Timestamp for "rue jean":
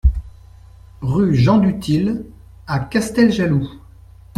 1.01-1.59